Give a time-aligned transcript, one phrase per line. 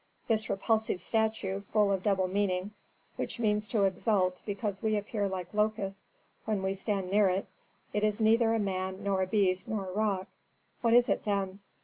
[0.27, 2.71] "This repulsive statue, full of double meaning,
[3.17, 6.07] which seems to exult because we appear like locusts
[6.45, 7.45] when we stand near it,
[7.93, 10.25] it is neither a man nor a beast nor a rock
[10.81, 11.59] What is it, then?